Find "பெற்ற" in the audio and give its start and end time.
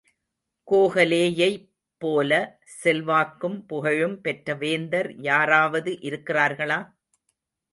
4.21-4.55